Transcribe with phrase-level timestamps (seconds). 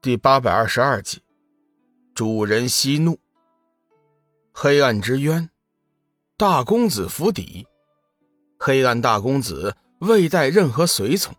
[0.00, 1.22] 第八百二十二集，
[2.14, 3.18] 主人息怒。
[4.52, 5.50] 黑暗之渊，
[6.36, 7.66] 大公子府邸。
[8.60, 11.34] 黑暗大公子未带任何随从，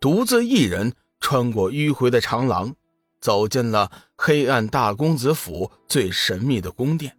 [0.00, 2.74] 独自一人穿过迂回的长廊，
[3.20, 7.16] 走进了黑暗大公子府最神秘的宫殿。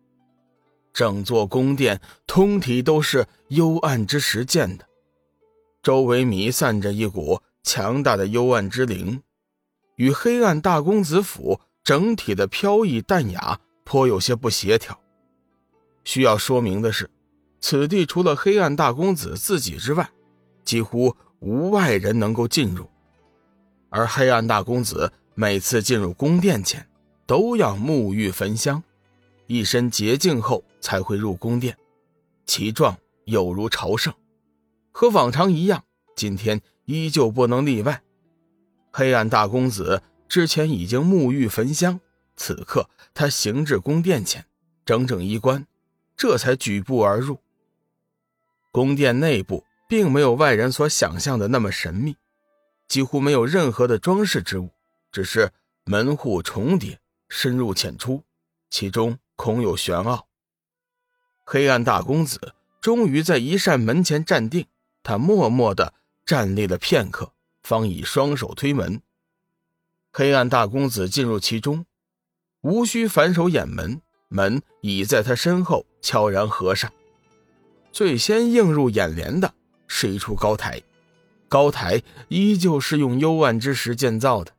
[0.92, 4.86] 整座宫殿通体都是幽暗之石建的，
[5.82, 9.24] 周围弥散着一股强大的幽暗之灵。
[9.98, 15.00] 与黑暗大公子府整体的飘逸淡雅颇有些不协调。
[16.04, 17.10] 需要说明的是，
[17.60, 20.10] 此地除了黑暗大公子自己之外，
[20.64, 22.90] 几乎无外人能够进入。
[23.90, 26.88] 而黑暗大公子每次进入宫殿前，
[27.26, 28.84] 都要沐浴焚香，
[29.48, 31.76] 一身洁净后才会入宫殿，
[32.46, 32.96] 其状
[33.26, 34.14] 有如朝圣。
[34.92, 35.84] 和往常一样，
[36.16, 38.04] 今天依旧不能例外。
[38.98, 42.00] 黑暗大公子之前已经沐浴焚香，
[42.36, 44.48] 此刻他行至宫殿前，
[44.84, 45.68] 整整衣冠，
[46.16, 47.40] 这才举步而入。
[48.72, 52.16] 宫殿内部并没有外人所想象的那么神秘，
[52.88, 54.72] 几乎没有任何的装饰之物，
[55.12, 55.52] 只是
[55.86, 58.24] 门户重叠，深入浅出，
[58.72, 60.26] 其中空有玄奥。
[61.46, 64.66] 黑暗大公子终于在一扇门前站定，
[65.04, 65.94] 他默默地
[66.26, 67.34] 站立了片刻。
[67.68, 69.02] 方以双手推门，
[70.14, 71.86] 黑暗大公子进入其中，
[72.62, 76.90] 无需反手掩门，门已在他身后悄然合上。
[77.92, 79.54] 最先映入眼帘的
[79.86, 80.82] 是一处高台，
[81.50, 84.54] 高台依旧是用幽暗之石建造的，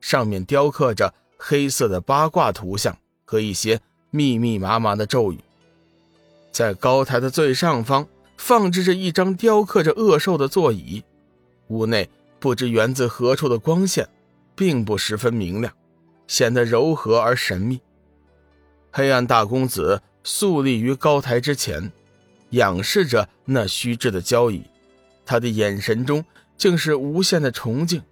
[0.00, 3.80] 上面雕刻着黑色的八卦图像和一些
[4.12, 5.40] 密密麻麻的咒语。
[6.52, 11.02] 在高台的最上方放置着一张雕刻着恶兽的座椅，
[11.66, 12.08] 屋内。
[12.42, 14.08] 不知源自何处的光线，
[14.56, 15.72] 并不十分明亮，
[16.26, 17.80] 显得柔和而神秘。
[18.90, 21.92] 黑暗大公子肃立于高台之前，
[22.50, 24.64] 仰视着那虚掷的交椅，
[25.24, 26.24] 他的眼神中
[26.56, 28.02] 竟是无限的崇敬。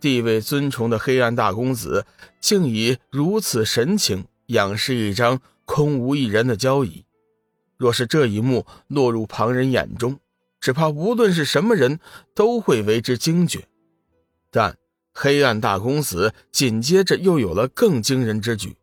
[0.00, 2.06] 地位尊崇的黑暗大公子，
[2.40, 7.04] 竟以如此神情仰视一张空无一人的交椅。
[7.76, 10.18] 若是这一幕落入旁人眼中，
[10.60, 12.00] 只怕无论是什么人
[12.34, 13.68] 都会为之惊觉，
[14.50, 14.76] 但
[15.12, 18.76] 黑暗大公子紧接着又有了更惊人之举，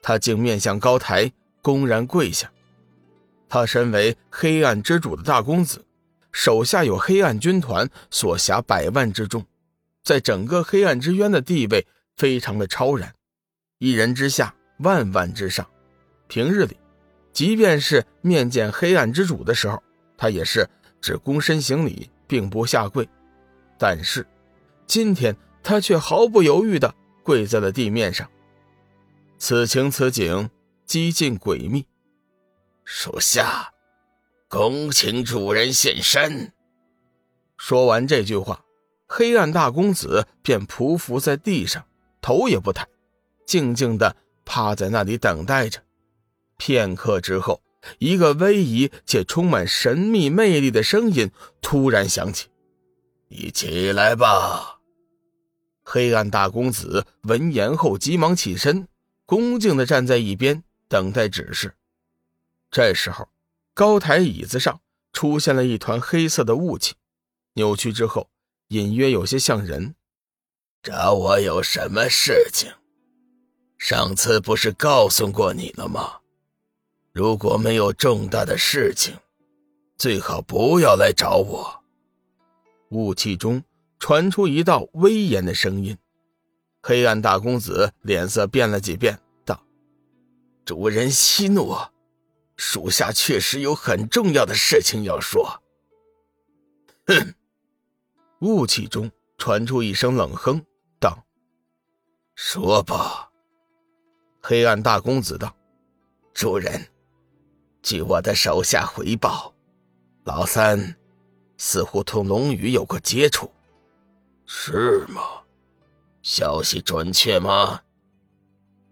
[0.00, 2.50] 他竟面向高台，公然跪下。
[3.48, 5.84] 他身为黑暗之主的大公子，
[6.32, 9.44] 手下有黑暗军团所辖百万之众，
[10.02, 11.86] 在整个黑暗之渊的地位
[12.16, 13.14] 非常的超然，
[13.78, 15.68] 一人之下，万万之上。
[16.28, 16.78] 平日里，
[17.32, 19.82] 即便是面见黑暗之主的时候，
[20.16, 20.66] 他也是。
[21.02, 23.06] 只躬身行礼，并不下跪，
[23.76, 24.24] 但是
[24.86, 28.30] 今天他却毫不犹豫地跪在了地面上。
[29.36, 30.48] 此情此景，
[30.86, 31.84] 几近诡秘。
[32.84, 33.72] 属下
[34.48, 36.52] 恭请主人现身。
[37.56, 38.64] 说完这句话，
[39.08, 41.84] 黑暗大公子便匍匐在地上，
[42.20, 42.86] 头也不抬，
[43.44, 44.14] 静静地
[44.44, 45.82] 趴在那里等待着。
[46.56, 47.60] 片刻之后。
[47.98, 52.48] 一个威仪且充满神秘魅力的声音突然响起
[53.28, 54.80] ：“你起来吧。”
[55.84, 58.86] 黑暗大公子闻言后急忙起身，
[59.26, 61.74] 恭敬地站在一边等待指示。
[62.70, 63.28] 这时候，
[63.74, 64.80] 高台椅子上
[65.12, 66.94] 出现了一团黑色的雾气，
[67.54, 68.30] 扭曲之后，
[68.68, 69.94] 隐约有些像人。
[70.82, 72.72] 找我有什么事情？
[73.76, 76.21] 上次不是告诉过你了吗？
[77.12, 79.14] 如果没有重大的事情，
[79.98, 81.84] 最好不要来找我。
[82.88, 83.62] 雾气中
[83.98, 85.96] 传出一道威严的声音。
[86.82, 89.62] 黑暗大公子脸色变了几变，道
[90.64, 91.76] ：“主人息怒，
[92.56, 95.62] 属下确实有很重要的事情要说。”
[97.06, 97.34] 哼！
[98.40, 100.64] 雾气中传出一声冷哼，
[100.98, 101.24] 道
[102.34, 103.30] ：“说吧。”
[104.42, 105.54] 黑暗大公子道
[106.32, 106.84] ：“主人。”
[107.82, 109.52] 据我的手下回报，
[110.24, 110.96] 老三
[111.58, 113.50] 似乎同龙宇有过接触，
[114.46, 115.20] 是吗？
[116.22, 117.82] 消息准确吗？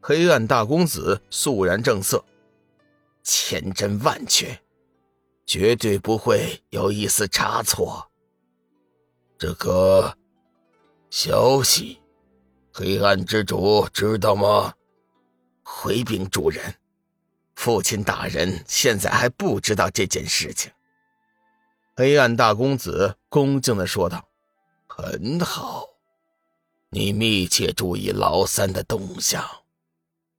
[0.00, 2.24] 黑暗大公子肃然正色，
[3.22, 4.60] 千真万确，
[5.46, 8.10] 绝对不会有一丝差错。
[9.38, 10.16] 这个
[11.10, 12.00] 消息，
[12.72, 14.74] 黑暗之主知道吗？
[15.62, 16.74] 回禀主人。
[17.60, 20.72] 父亲大人现在还不知道这件事情。
[21.94, 24.26] 黑暗大公子恭敬的说道
[24.88, 25.86] ：“很好，
[26.88, 29.46] 你密切注意老三的动向，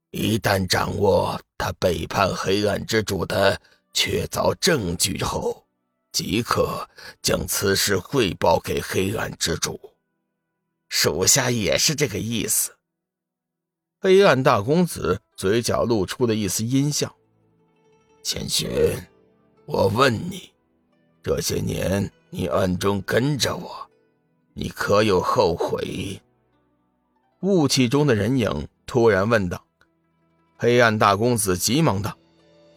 [0.09, 3.61] 一旦掌握他背叛黑暗之主的
[3.93, 5.63] 确凿证据后，
[6.11, 6.89] 即刻
[7.21, 9.93] 将此事汇报给黑暗之主。
[10.89, 12.75] 属下也是这个意思。
[13.99, 17.11] 黑暗大公子嘴角露出了一丝阴笑。
[18.21, 18.69] 千寻，
[19.65, 20.51] 我问你，
[21.23, 23.89] 这些年你暗中跟着我，
[24.53, 26.21] 你可有后悔？
[27.39, 29.65] 雾气中的人影突然问道。
[30.57, 32.15] 黑暗大公子急忙道：“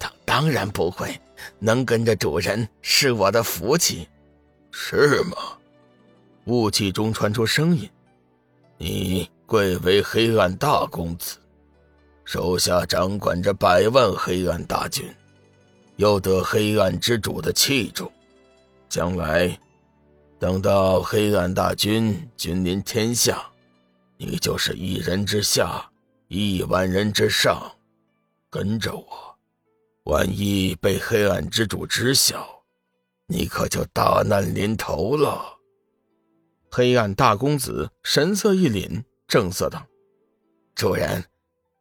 [0.00, 1.20] 当当然不会，
[1.58, 4.08] 能跟着主人是我的福气。”
[4.72, 5.36] 是吗？
[6.46, 7.86] 雾气中传出声音
[8.80, 11.36] ：“你贵为黑暗大公子，
[12.24, 15.08] 手下掌管着百万黑暗大军。”
[15.96, 18.10] 又得黑暗之主的器重，
[18.88, 19.56] 将来
[20.40, 23.46] 等到黑暗大军君临天下，
[24.16, 25.88] 你就是一人之下，
[26.26, 27.70] 亿万人之上。
[28.50, 29.38] 跟着我，
[30.04, 32.44] 万一被黑暗之主知晓，
[33.28, 35.44] 你可就大难临头了。
[36.72, 39.86] 黑暗大公子神色一凛，正色道
[40.74, 41.24] ：“主人，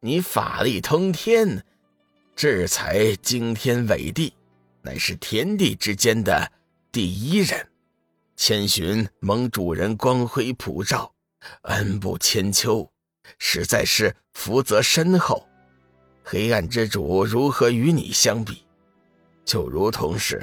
[0.05, 1.63] 你法力通天。”
[2.35, 4.33] 制裁惊天伟地，
[4.81, 6.51] 乃是天地之间的
[6.91, 7.69] 第一人。
[8.35, 11.13] 千寻蒙主人光辉普照，
[11.61, 12.91] 恩不千秋，
[13.37, 15.47] 实在是福泽深厚。
[16.23, 18.63] 黑暗之主如何与你相比？
[19.45, 20.41] 就如同是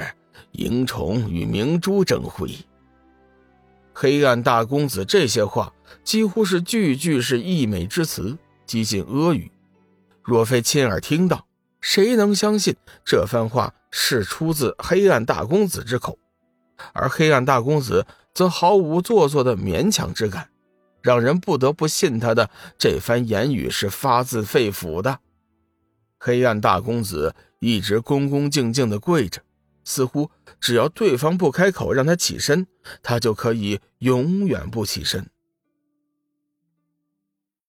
[0.53, 2.51] 萤虫与明珠争辉。
[3.93, 5.71] 黑暗大公子这些话
[6.05, 8.39] 几乎是句句是溢美之词，
[8.71, 9.51] 几近阿谀。
[10.23, 11.45] 若非亲耳听到，
[11.81, 16.17] 谁能相信这番话是出自黑暗大公子之口？
[16.93, 20.51] 而黑暗大公子则毫无做作的勉强之感，
[21.03, 25.19] 让人不得不信他的这番言语是发自肺腑的。
[26.21, 29.43] 黑暗大公子一直恭恭敬敬的跪着，
[29.83, 30.31] 似乎
[30.61, 32.69] 只要对方不开口让他起身，
[33.03, 35.29] 他就可以永远不起身。